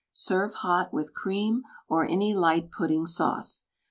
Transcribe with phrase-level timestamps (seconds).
[0.13, 3.65] Serve hot, with cream or any light pudding sauce.